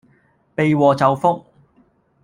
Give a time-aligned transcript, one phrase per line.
[0.55, 1.45] 避禍就福